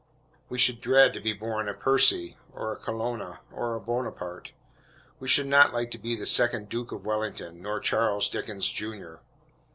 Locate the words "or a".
2.53-2.75, 3.51-3.79